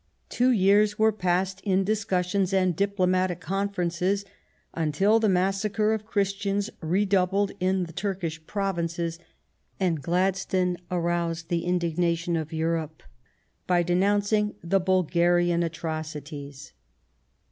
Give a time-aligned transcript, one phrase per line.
[0.29, 4.25] Two years were passed in discussions and diplo matic conferences,
[4.73, 9.19] until the massacre of Christians redoubled in the Turkish Provinces
[9.79, 13.03] and Gladstone aroused the indignation of Europe
[13.67, 16.73] by denouncing the Bulgarian atrocities.